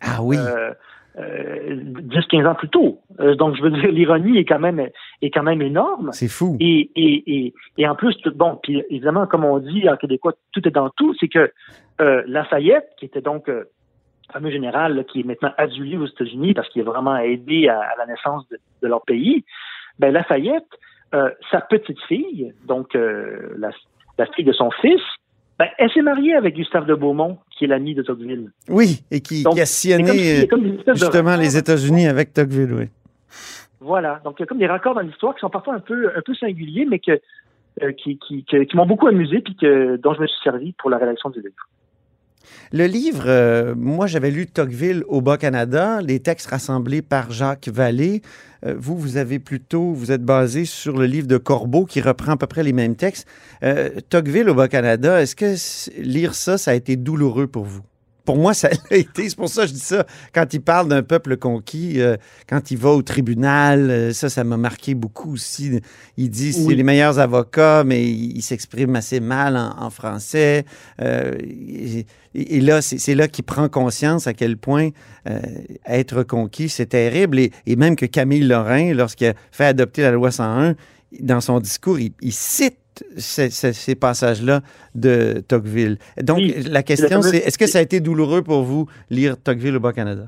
[0.01, 0.37] Ah oui.
[0.37, 0.73] Euh,
[1.19, 2.99] euh, 10-15 ans plus tôt.
[3.19, 4.79] Euh, donc, je veux dire, l'ironie est quand même
[5.21, 6.11] est quand même énorme.
[6.13, 6.57] c'est fou.
[6.59, 10.33] Et, et, et, et en plus, tout, bon, puis évidemment, comme on dit en québécois,
[10.51, 11.51] tout est dans tout, c'est que
[12.01, 13.63] euh, Lafayette, qui était donc euh,
[14.31, 17.79] fameux général là, qui est maintenant adulé aux États-Unis parce qu'il a vraiment aidé à,
[17.79, 19.43] à la naissance de, de leur pays,
[19.99, 20.67] ben Lafayette,
[21.13, 23.69] euh, sa petite fille, donc euh, la,
[24.17, 25.01] la fille de son fils,
[25.57, 28.51] ben, elle s'est mariée avec Gustave de Beaumont, qui est l'ami de Tocqueville.
[28.69, 30.45] Oui, et qui, Donc, qui a si- sillonné euh,
[30.85, 32.85] de justement les États-Unis avec Tocqueville, oui.
[33.79, 34.21] Voilà.
[34.23, 36.21] Donc, il y a comme des raccords dans l'histoire qui sont parfois un peu, un
[36.21, 37.19] peu singuliers, mais que,
[37.81, 40.97] euh, qui, qui m'ont beaucoup amusé puis que, dont je me suis servi pour la
[40.97, 41.53] rédaction du livre.
[42.71, 48.21] Le livre, euh, moi j'avais lu Tocqueville au Bas-Canada, les textes rassemblés par Jacques Vallée.
[48.65, 52.33] Euh, vous, vous avez plutôt, vous êtes basé sur le livre de Corbeau qui reprend
[52.33, 53.27] à peu près les mêmes textes.
[53.63, 55.55] Euh, Tocqueville au Bas-Canada, est-ce que
[56.01, 57.81] lire ça, ça a été douloureux pour vous?
[58.27, 59.29] Pour moi, ça l'a été.
[59.29, 60.05] C'est pour ça que je dis ça.
[60.33, 64.43] Quand il parle d'un peuple conquis, euh, quand il va au tribunal, euh, ça, ça
[64.43, 65.79] m'a marqué beaucoup aussi.
[66.17, 66.75] Il dit c'est Oui.
[66.75, 70.65] les meilleurs avocats, mais il, il s'exprime assez mal en, en français.
[71.01, 74.89] Euh, et, et là, c'est là qu'il prend conscience à quel point
[75.87, 77.39] être conquis, c'est terrible.
[77.39, 80.75] Et, et même que Camille Lorrain, lorsqu'il a fait adopter la loi 101,
[81.21, 82.77] dans son discours, il, il cite
[83.17, 84.61] ces, ces- ces passages-là
[84.95, 85.97] de Tocqueville.
[86.21, 89.75] Donc, Oui, la question, c'est est-ce que ça a été douloureux pour vous lire Tocqueville
[89.75, 90.27] au Bas-Canada?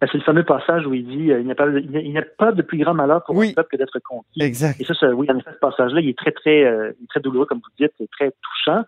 [0.00, 2.22] Ben, c'est le fameux passage où il dit euh, il n'y a, pas de- a-
[2.36, 3.50] pas plus grand malheur pour Oui.
[3.50, 4.42] un peuple que d'être conquis.
[4.42, 4.80] Exact.
[4.80, 7.46] Et ça, ça, oui, en effet, ce passage-là, il est très, très, euh, très douloureux,
[7.46, 8.82] comme vous dites, c'est très touchant.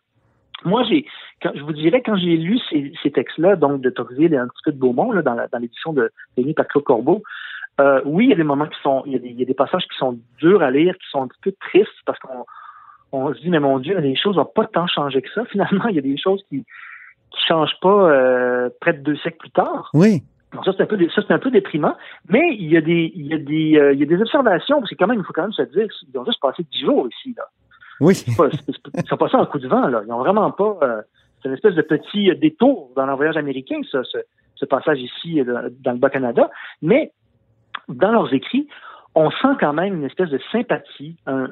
[0.65, 1.07] Moi, j'ai,
[1.43, 4.49] quand, je vous dirais, quand j'ai lu ces, ces textes-là, donc de Tocqueville et un
[4.49, 7.23] petit peu de Beaumont, là, dans, l'édition de Denis par Claude Corbeau,
[7.81, 9.43] euh, oui, il y a des moments qui sont, il y a des, il y
[9.43, 12.19] a des passages qui sont durs à lire, qui sont un petit peu tristes, parce
[12.19, 12.45] qu'on
[13.17, 15.45] on se dit, mais mon Dieu, les choses n'ont pas tant changé que ça.
[15.51, 16.65] Finalement, il y a des choses qui
[17.31, 19.91] qui changent pas euh, près de deux siècles plus tard.
[19.95, 20.23] Oui.
[20.53, 21.97] Donc ça c'est un peu ça c'est un peu déprimant,
[22.29, 24.79] mais il y a des il y a des euh, il y a des observations
[24.79, 26.81] parce que quand même il faut quand même se dire qu'ils ont juste passé dix
[26.81, 27.45] jours ici là.
[28.01, 28.15] Oui.
[28.15, 28.49] C'est pas-
[28.97, 30.03] Ils sont passés en coup de vent là.
[30.07, 31.03] Ils ont vraiment pas euh,
[31.43, 34.19] c'est une espèce de petit détour dans leur voyage américain ça, ce,
[34.55, 36.49] ce passage ici dans le Bas-Canada,
[36.81, 37.11] mais
[37.89, 38.69] dans leurs écrits
[39.17, 41.49] on sent quand même une espèce de sympathie, un,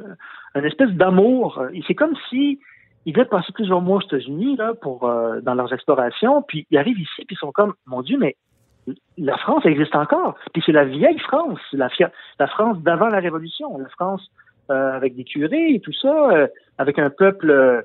[0.54, 1.60] une espèce d'amour.
[1.88, 2.60] C'est comme si
[3.06, 6.78] ils devaient passer plusieurs mois aux États-Unis là pour euh, dans leurs explorations, puis ils
[6.78, 8.36] arrivent ici, puis ils sont comme mon Dieu, mais
[9.16, 10.36] la France existe encore.
[10.52, 11.88] Puis c'est la vieille France, la,
[12.38, 14.30] la France d'avant la Révolution, la France
[14.70, 16.46] euh, avec des curés et tout ça, euh,
[16.78, 17.82] avec un peuple, euh,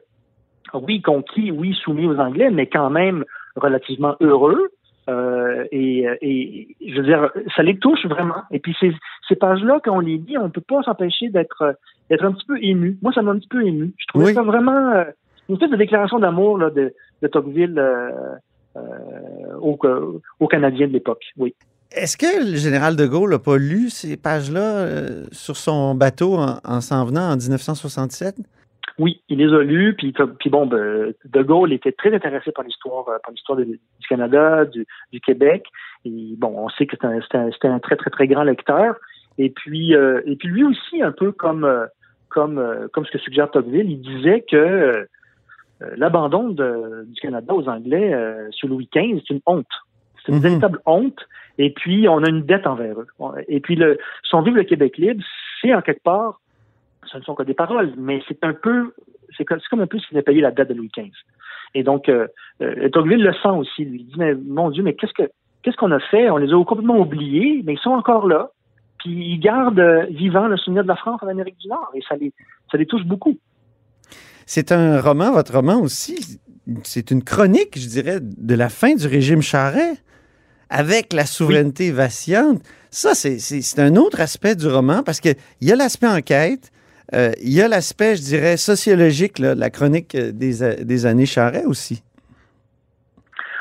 [0.74, 3.24] oui, conquis, oui, soumis aux Anglais, mais quand même
[3.56, 4.70] relativement heureux.
[5.10, 8.44] Euh, et, et je veux dire, ça les touche vraiment.
[8.52, 8.94] Et puis ces,
[9.28, 11.76] ces pages-là, quand on les lit, on peut pas s'empêcher d'être
[12.10, 12.98] d'être un petit peu ému.
[13.02, 13.94] Moi, ça m'a un petit peu ému.
[13.98, 14.34] Je trouvais Oui.
[14.34, 15.04] ça vraiment euh,
[15.48, 18.36] une espèce de déclaration d'amour là, de, de Tocqueville euh,
[19.60, 21.24] aux, Canadiens de l'époque.
[21.38, 21.54] Oui.
[21.92, 24.88] Est-ce que le général de Gaulle n'a pas lu ces pages-là
[25.32, 28.36] sur son bateau en, en s'en venant en 1967?
[28.98, 32.64] Oui, il les a lus, puis, puis bon, ben, De Gaulle était très intéressé par
[32.66, 35.66] l'histoire, euh, par l'histoire du Canada, du, du Québec.
[36.06, 38.96] Et bon, on sait que c'était un, très très très grand lecteur.
[39.38, 41.86] Et puis, euh, et puis lui aussi, un peu comme euh,
[42.30, 45.06] comme euh, comme ce que suggère Tocqueville, il disait que euh,
[45.96, 49.68] l'abandon du Canada aux Anglais euh, sous Louis XV, c'est une honte.
[50.26, 50.44] C'est une Mhm.
[50.44, 51.28] véritable honte.
[51.58, 53.08] Et puis, on a une dette envers eux.
[53.48, 55.24] Et puis, le, son Vive le Québec libre,
[55.62, 56.40] c'est en quelque part,
[57.06, 58.94] ce ne sont que des paroles, mais c'est un peu,
[59.38, 61.12] c'est comme, un peu s'il avait payé la dette de Louis XV.
[61.76, 62.28] Et donc, euh,
[62.62, 63.86] euh, le sent aussi.
[63.86, 64.04] Lui.
[64.04, 65.30] Dit, mais mon Dieu, mais qu'est-ce que
[65.64, 66.30] qu'est-ce qu'on a fait?
[66.30, 68.52] On les a complètement oubliés, mais ils sont encore là.
[69.00, 71.92] Puis ils gardent euh, vivant le souvenir de la France en Amérique du Nord.
[71.94, 72.34] Et ça les,
[72.72, 73.38] ça les touche beaucoup.
[74.46, 76.40] C'est un roman, votre roman aussi.
[76.84, 80.04] C'est une chronique, je dirais, de la fin du régime Charest
[80.70, 82.62] avec la souveraineté vacillante.
[82.92, 86.72] Ça, c'est un autre aspect du roman parce qu'il y a l'aspect enquête,
[87.14, 91.06] euh, il y a l'aspect, je dirais, sociologique de la chronique euh, des, a- des
[91.06, 92.04] années Charest aussi.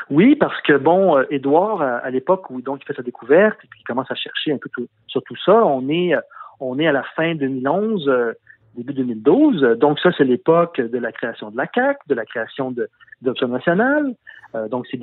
[0.09, 3.67] Oui, parce que bon, euh, Édouard, à, l'époque où donc il fait sa découverte et
[3.67, 4.69] puis il commence à chercher un peu
[5.07, 6.21] sur tout ça, on est euh,
[6.59, 8.33] on est à la fin 2011, euh,
[8.75, 9.77] début 2012.
[9.79, 12.89] Donc ça, c'est l'époque de la création de la CAC, de la création de
[13.21, 14.15] d'Option nationale.
[14.55, 14.99] Euh, donc c'est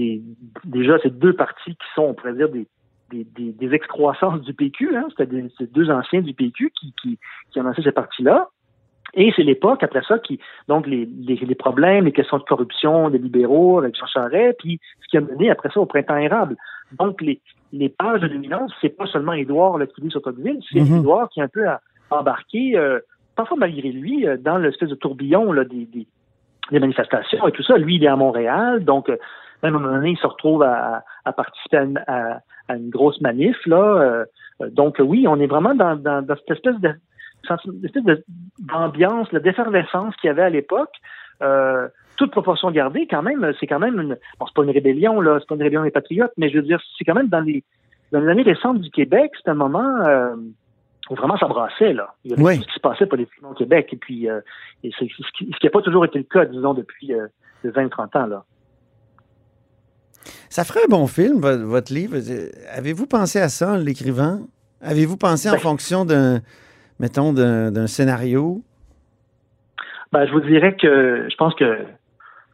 [0.65, 2.67] déjà ces deux partis qui sont, on pourrait dire, des
[3.11, 4.97] des, des, des excroissances du PQ.
[4.97, 7.19] Hein, C'était deux anciens du PQ qui, qui,
[7.51, 8.49] qui ont lancé ces partis-là.
[9.15, 10.39] Et c'est l'époque, après ça, qui,
[10.69, 14.79] donc, les, les, les, problèmes, les questions de corruption des libéraux avec Jean Charest, puis
[15.03, 16.57] ce qui a mené après ça au printemps érable.
[16.99, 17.41] Donc, les,
[17.73, 21.29] les pages de dominance, c'est pas seulement Édouard le qui sur Tocqueville, c'est mm Édouard
[21.31, 21.65] qui est un peu
[22.11, 23.01] embarqué, euh,
[23.35, 26.07] parfois malgré lui, euh, dans l'espèce de tourbillon là, des, des,
[26.71, 27.77] des, manifestations et tout ça.
[27.79, 29.17] Lui, il est à Montréal, donc euh,
[29.63, 32.41] même à un moment donné, il se retrouve à, à participer à, à,
[32.75, 33.57] une grosse manif.
[33.67, 34.27] Là.
[34.61, 36.91] Euh, donc oui, on est vraiment dans, dans, dans cette espèce de
[37.85, 38.03] espèce
[38.59, 40.93] d'ambiance, la d'effervescence qu'il y avait à l'époque.
[41.43, 44.17] Euh, toute proportion gardée, quand même, c'est quand même une.
[44.41, 46.63] Bon, c'est pas une rébellion, là, c'est pas une rébellion des patriotes, mais je veux
[46.63, 47.63] dire, c'est quand même dans les
[48.13, 50.35] dans les années récentes du Québec, c'est un moment euh,
[51.11, 52.15] où vraiment ça brassait, là.
[52.25, 52.57] Il y avait oui.
[52.57, 54.41] tout ce qui se passait politiquement au Québec, et puis euh,
[54.83, 57.27] et c'est, ce qui n'a pas toujours été le cas, disons, depuis euh,
[57.65, 58.45] 20-30 ans, là.
[60.51, 62.17] Ça ferait un bon film, votre livre.
[62.75, 64.41] Avez-vous pensé à ça en l'écrivant?
[64.83, 66.41] Avez-vous pensé ben, en fonction d'un,
[67.01, 68.63] mettons, d'un scénario?
[70.13, 71.79] Ben, je vous dirais que je pense que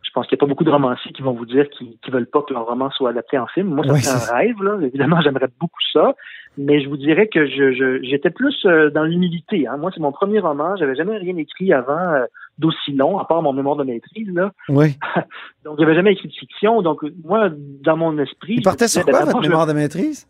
[0.03, 2.13] je pense qu'il n'y a pas beaucoup de romanciers qui vont vous dire qu'ils ne
[2.13, 3.69] veulent pas que leur roman soit adapté en film.
[3.69, 4.77] Moi, ça Oui, c'est un rêve, là.
[4.83, 6.15] Évidemment, j'aimerais beaucoup ça.
[6.59, 9.67] Mais je vous dirais que je, je- j'étais plus euh, dans l'humilité.
[9.67, 9.79] Hein.
[9.79, 10.77] Moi, c'est mon premier roman.
[10.77, 12.25] J'avais jamais rien écrit avant euh,
[12.63, 14.29] d'aussi long, à part mon mémoire de maîtrise.
[14.33, 14.51] Là.
[14.71, 14.97] Oui.
[15.65, 16.81] Donc, j'avais jamais écrit de fiction.
[16.81, 17.51] Donc, moi,
[17.83, 18.55] dans mon esprit...
[18.55, 20.27] Il me sur disais, quoi, ben, votre je- mémoire de maîtrise?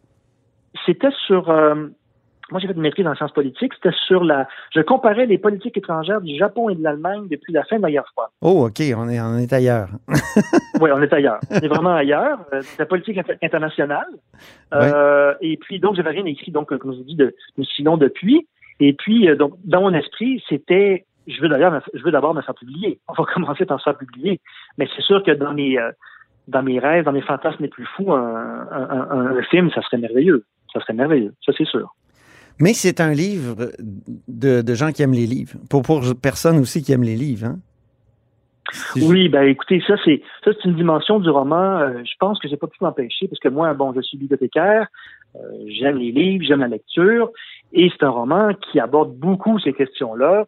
[0.87, 1.49] C'était sur...
[1.51, 1.75] euh,
[2.51, 3.73] moi, j'ai fait une maîtrise en sciences politiques.
[3.75, 4.47] C'était sur la...
[4.75, 7.91] Je comparais les politiques étrangères du Japon et de l'Allemagne depuis la fin de la
[7.91, 8.29] guerre froide.
[8.43, 9.89] Oh, OK, on est, on est ailleurs.
[10.81, 11.39] Oui, on est ailleurs.
[11.51, 12.39] On est vraiment ailleurs.
[12.53, 14.09] Euh, C'est la politique inter- internationale.
[14.75, 17.97] Euh, Et puis, donc, j'avais rien écrit, donc, comme je vous dis, de, de sinon
[17.97, 18.49] depuis.
[18.81, 22.43] Et puis, euh, donc, dans mon esprit, c'était, je veux d'ailleurs, je veux d'abord me
[22.43, 23.01] faire publier.
[23.09, 24.41] On va commencer par se faire publier.
[24.79, 25.91] Mais c'est sûr que dans mes, euh,
[26.49, 29.83] dans mes rêves, dans mes fantasmes les plus fous, un, un, un- un film, ça
[29.83, 30.45] serait merveilleux.
[30.73, 31.35] Ça serait merveilleux.
[31.45, 31.95] Ça, c'est sûr.
[32.61, 33.71] Mais c'est un livre
[34.29, 35.55] de, de gens qui aiment les livres.
[35.71, 37.59] Pour, pour personnes aussi qui aiment les livres, hein?
[38.97, 41.79] Oui, ben écoutez, ça c'est ça c'est une dimension du roman.
[41.81, 44.87] euh, je pense que j'ai pas pu m'empêcher parce que moi, bon, je suis bibliothécaire,
[45.37, 47.31] euh, j'aime les livres, j'aime la lecture,
[47.75, 50.47] et c'est un roman qui aborde beaucoup ces questions-là,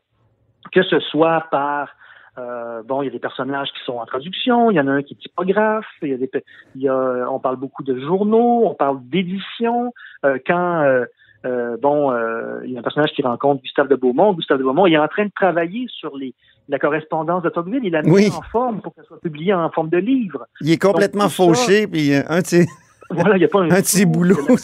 [0.72, 1.88] que ce soit par
[2.36, 4.92] euh, bon, il y a des personnages qui sont en traduction, il y en a
[4.92, 6.28] un qui est typographe, il y a des,
[6.74, 9.92] il y a, on parle beaucoup de journaux, on parle d'édition.
[10.24, 11.04] Euh, quand euh,
[11.46, 14.32] euh, bon, euh, il y a un personnage qui rencontre Gustave de Beaumont.
[14.32, 16.34] Gustave de Beaumont, il est en train de travailler sur les,
[16.68, 17.84] la correspondance de Tocqueville.
[17.84, 18.28] Il l'a mis Oui.
[18.36, 20.46] en forme pour qu'elle soit publiée en forme de livre.
[20.60, 22.66] Il est complètement Donc, fauché, puis euh, un de ses-
[23.20, 24.58] Voilà, il n'y a pas un, Un petit boulot, il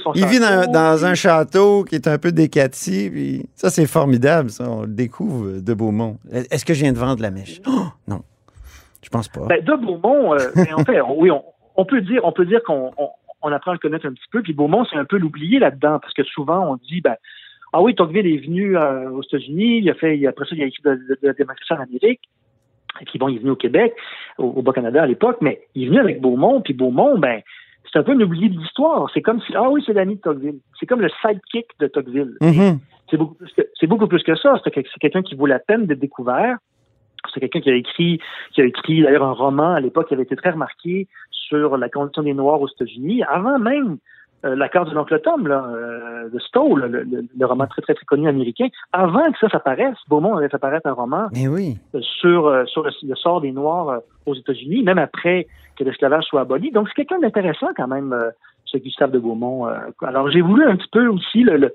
[0.00, 4.68] son vit dans, un château qui est un peu décati, puis ça, c'est formidable, ça.
[4.68, 6.18] On le découvre de Beaumont.
[6.32, 7.60] Est-ce que je viens de vendre la mèche?
[7.66, 8.22] Oh, non,
[9.02, 9.46] je pense pas.
[9.46, 10.38] Ben, de Beaumont, euh,
[10.76, 11.42] en fait, on- oui, on,
[11.76, 13.08] on peut dire, on peut dire qu'on on,
[13.42, 14.42] on apprend à le connaître un petit peu.
[14.42, 17.16] Puis Beaumont, c'est un peu l'oublié là-dedans, parce que souvent on dit, ben,
[17.72, 20.66] ah oui, Tocqueville est venu euh, aux États-Unis, il a fait, après ça, il a
[20.66, 22.20] écrit de, de, de la démocratie en Amérique.
[23.00, 23.92] Et puis bon, il est venu au Québec,
[24.38, 27.40] au, au Bas-Canada à l'époque, mais il est venu avec Beaumont, puis Beaumont, ben,
[27.94, 29.08] c'est un peu un oublié de l'histoire.
[29.14, 30.58] C'est comme si, ah oui, c'est l'ami de Tocqueville.
[30.80, 32.36] C'est comme le sidekick de Tocqueville.
[32.40, 32.80] Mhm.
[33.08, 34.60] C'est beaucoup plus que c'est beaucoup plus que ça.
[34.64, 36.58] C'est quelqu'un qui vaut la peine d'être découvert.
[37.32, 38.20] C'est quelqu'un qui a écrit
[38.52, 41.88] qui a écrit d'ailleurs un roman à l'époque qui avait été très remarqué sur la
[41.88, 43.98] condition des Noirs aux États-Unis, avant même
[44.44, 47.80] euh, l'accord de l'oncle Tom, là, euh, de Stowe, là, le, le- le roman très
[47.82, 48.66] très très connu américain.
[48.92, 51.78] Avant que ça s'apparaisse, Beaumont avait fait apparaître un roman Mais oui.
[51.94, 55.46] euh, sur euh, sur le, le sort des Noirs euh, aux États-Unis, même après
[55.78, 56.70] que l'esclavage soit aboli.
[56.72, 58.14] Donc c'est quelqu'un d'intéressant quand même,
[58.64, 59.66] ce Gustave de Beaumont.
[60.02, 61.72] alors j'ai voulu un petit peu aussi le,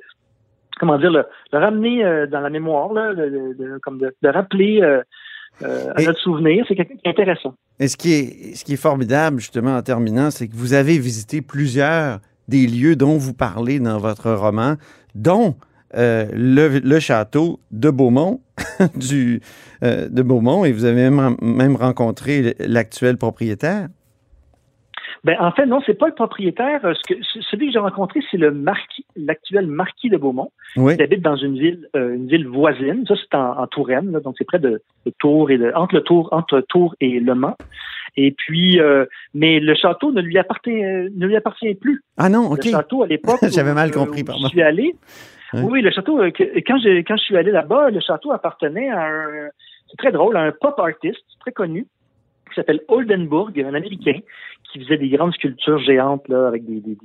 [0.79, 5.01] comment dire le, ramener dans la mémoire, là, le- comme de, de rappeler euh,
[5.95, 6.63] à Et- notre souvenir.
[6.67, 7.53] C'est quelqu'un qui est intéressant.
[7.79, 10.97] Et ce qui est, ce qui est formidable, justement, en terminant, c'est que vous avez
[10.97, 14.75] visité plusieurs des lieux dont vous parlez dans votre roman,
[15.15, 15.55] dont
[15.95, 18.41] euh, le, le château de Beaumont,
[18.95, 19.41] du,
[19.83, 23.87] euh, de Beaumont, et vous avez même, même rencontré l'actuel propriétaire?
[25.25, 26.79] Ben, en fait, non, c'est pas le propriétaire.
[26.85, 30.49] Euh, Ce que, ce- celui que j'ai rencontré, c'est le marquis, l'actuel marquis de Beaumont.
[30.77, 30.93] Oui.
[30.97, 33.03] Il habite dans une ville, euh, une ville voisine.
[33.05, 35.95] Ça, c'est en, en Touraine, là, donc c'est près de, de Tours et de, entre
[35.95, 37.57] le Tour, entre Tours et Le Mans.
[38.17, 42.01] Et puis, euh, mais le château ne lui appartient, ne lui appartient plus.
[42.17, 42.65] Ah non, OK.
[42.65, 43.39] Le château à l'époque.
[43.51, 44.41] J'avais mal compris, pardon.
[44.43, 44.95] Je suis allé.
[45.53, 46.19] Oui, le château.
[46.21, 49.49] euh, quand je quand je suis allé là-bas, le château appartenait à un.
[49.89, 51.87] C'est très drôle, à un pop artiste très connu
[52.49, 54.19] qui s'appelle Oldenburg, un Américain
[54.71, 56.79] qui faisait des grandes sculptures géantes là avec des.
[56.81, 56.97] des- des-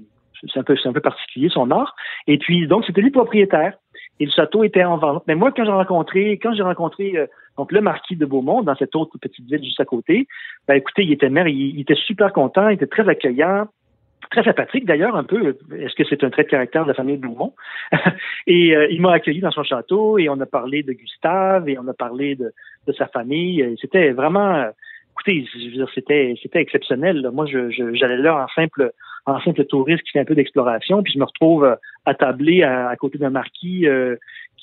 [0.52, 1.94] c'est un peu c'est un peu particulier son art.
[2.26, 3.74] Et puis donc c'était lui le propriétaire.
[4.20, 5.24] et le château était en vente.
[5.26, 8.74] Mais moi, quand j'ai rencontré, quand j'ai rencontré euh, donc le marquis de Beaumont dans
[8.76, 10.26] cette autre petite ville juste à côté,
[10.66, 13.68] ben écoutez, il était maire, il, était super content, il était très accueillant,
[14.30, 15.56] très sympathique d'ailleurs un peu.
[15.78, 17.54] Est-ce que c'est un trait de caractère de la famille de Beaumont?
[18.46, 21.78] Et euh, il m'a accueilli dans son château et on a parlé de Gustave et
[21.78, 22.52] on a parlé de,
[22.86, 23.76] de sa famille.
[23.80, 24.66] C'était vraiment,
[25.12, 27.28] écoutez, je veux dire, c'était c'était exceptionnel.
[27.32, 28.92] Moi, je, je- j'allais là en simple
[29.26, 32.88] en simple touriste qui fait un peu d'exploration, puis je me retrouve euh, attablé à,
[32.88, 34.16] à côté d'un marquis euh,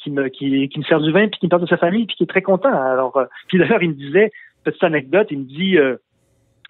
[0.04, 2.06] qui me qui, qui me sert du vin puis qui me parle de sa famille
[2.06, 2.70] puis qui est très content.
[2.70, 4.32] Alors, euh, puis d'ailleurs, il me disait
[4.64, 5.98] petite anecdote, il me dit, euh,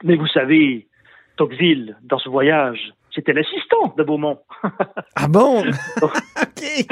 [0.04, 0.88] mais vous savez,
[1.38, 4.39] Tocqueville dans ce voyage, c'était l'assistant de Beaumont.
[5.15, 5.62] Ah bon?
[6.02, 6.88] OK.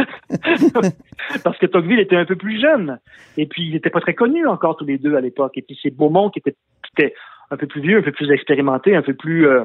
[1.43, 2.99] parce que Tocqueville était un peu plus jeune.
[3.37, 5.57] Et puis, ils n'étaient pas très connus encore tous les deux à l'époque.
[5.57, 7.15] Et puis, c'est Beaumont qui était, qui était
[7.49, 9.63] un peu plus vieux, un peu plus expérimenté, un peu plus, euh,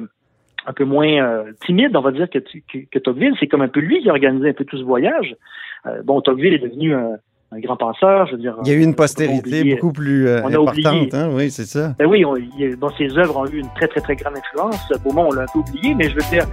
[0.66, 3.34] un peu moins euh, timide, on va dire, que, que, que Tocqueville.
[3.40, 5.36] C'est comme un peu lui qui a organisé un peu tout ce voyage.
[5.86, 7.12] Euh, bon, Tocqueville est devenu un,
[7.52, 8.56] un grand penseur, je veux dire.
[8.64, 10.86] Il y a eu une postérité beaucoup plus euh, on a oublié.
[10.86, 11.28] importante, hein?
[11.32, 11.94] Oui, c'est ça.
[11.98, 14.78] Ben oui, on, il- bon, ses œuvres ont eu une très, très, très grande influence.
[15.04, 16.46] Beaumont, on l'a un peu oublié, mais je veux dire,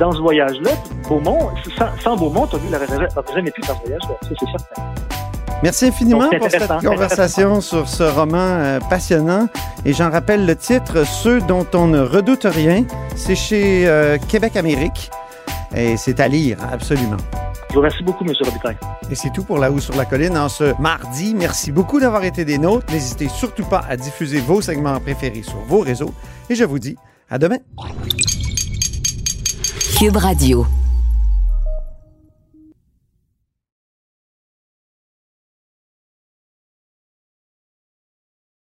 [0.00, 0.70] dans ce voyage-là,
[1.08, 2.86] Beaumont, sans, sans Beaumont, Tocqueville n'aurait
[3.34, 4.14] jamais pu faire ce voyage-là.
[4.22, 4.82] Ça, c'est certain.
[5.62, 9.46] Merci infiniment Donc, pour cette conversation sur ce roman euh, passionnant.
[9.84, 12.84] Et j'en rappelle le titre, Ceux dont on ne redoute rien.
[13.14, 15.08] C'est chez euh, Québec Amérique.
[15.74, 17.16] Et c'est à lire, absolument.
[17.68, 18.34] Je vous remercie beaucoup, M.
[18.44, 18.76] Robitaille.
[19.10, 21.34] Et c'est tout pour La Haut sur la Colline en ce mardi.
[21.34, 22.92] Merci beaucoup d'avoir été des nôtres.
[22.92, 26.12] N'hésitez surtout pas à diffuser vos segments préférés sur vos réseaux.
[26.50, 26.96] Et je vous dis
[27.30, 27.56] à demain.
[29.98, 30.66] Cube Radio.